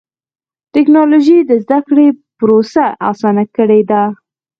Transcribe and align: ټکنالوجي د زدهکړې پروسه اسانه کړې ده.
ټکنالوجي 0.73 1.37
د 1.49 1.51
زدهکړې 1.63 2.07
پروسه 2.39 2.85
اسانه 3.09 3.43
کړې 3.55 3.81
ده. 3.89 4.03